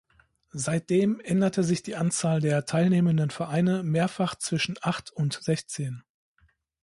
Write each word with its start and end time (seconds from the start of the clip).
Seitdem 0.55 1.19
änderte 1.19 1.63
sich 1.63 1.83
die 1.83 1.95
Anzahl 1.95 2.41
der 2.41 2.65
teilnehmenden 2.65 3.29
Vereine 3.29 3.83
mehrfach 3.83 4.33
zwischen 4.33 4.77
acht 4.81 5.11
und 5.11 5.33
sechzehn. 5.43 6.01